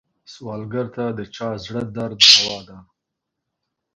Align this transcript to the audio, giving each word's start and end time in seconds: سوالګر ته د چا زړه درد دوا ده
سوالګر 0.33 0.85
ته 0.95 1.03
د 1.17 1.19
چا 1.35 1.49
زړه 1.63 1.81
درد 1.95 2.19
دوا 2.33 2.57
ده 2.67 2.77